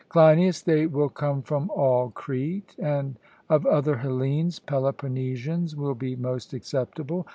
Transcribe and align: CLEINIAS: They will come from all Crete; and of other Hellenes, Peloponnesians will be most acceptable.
CLEINIAS: 0.09 0.63
They 0.63 0.87
will 0.87 1.09
come 1.09 1.43
from 1.43 1.69
all 1.69 2.09
Crete; 2.09 2.75
and 2.79 3.19
of 3.51 3.67
other 3.67 3.97
Hellenes, 3.97 4.57
Peloponnesians 4.57 5.75
will 5.75 5.93
be 5.93 6.15
most 6.15 6.53
acceptable. 6.55 7.27